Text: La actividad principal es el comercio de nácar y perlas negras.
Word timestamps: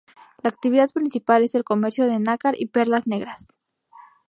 La 0.41 0.49
actividad 0.49 0.89
principal 0.89 1.43
es 1.43 1.53
el 1.53 1.63
comercio 1.63 2.07
de 2.07 2.19
nácar 2.19 2.55
y 2.57 2.65
perlas 2.65 3.05
negras. 3.05 3.49